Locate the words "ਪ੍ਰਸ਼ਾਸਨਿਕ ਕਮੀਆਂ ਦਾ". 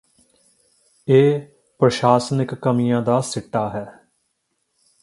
1.79-3.19